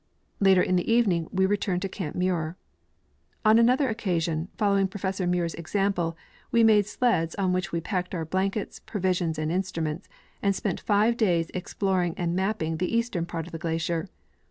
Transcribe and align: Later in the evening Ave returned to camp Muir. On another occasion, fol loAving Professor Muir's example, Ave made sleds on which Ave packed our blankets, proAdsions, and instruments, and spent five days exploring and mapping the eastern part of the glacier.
Later 0.39 0.63
in 0.63 0.77
the 0.77 0.91
evening 0.91 1.27
Ave 1.31 1.45
returned 1.45 1.83
to 1.83 1.87
camp 1.87 2.15
Muir. 2.15 2.57
On 3.45 3.59
another 3.59 3.87
occasion, 3.87 4.47
fol 4.57 4.71
loAving 4.73 4.89
Professor 4.89 5.27
Muir's 5.27 5.53
example, 5.53 6.17
Ave 6.51 6.63
made 6.63 6.87
sleds 6.87 7.35
on 7.35 7.53
which 7.53 7.67
Ave 7.67 7.81
packed 7.81 8.15
our 8.15 8.25
blankets, 8.25 8.79
proAdsions, 8.79 9.37
and 9.37 9.51
instruments, 9.51 10.09
and 10.41 10.55
spent 10.55 10.79
five 10.79 11.17
days 11.17 11.51
exploring 11.53 12.15
and 12.17 12.35
mapping 12.35 12.77
the 12.77 12.91
eastern 12.91 13.27
part 13.27 13.45
of 13.45 13.51
the 13.51 13.59
glacier. 13.59 14.07